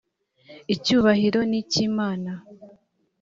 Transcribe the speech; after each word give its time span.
icyubahiro 0.73 1.39
nicy’imana. 1.49 2.31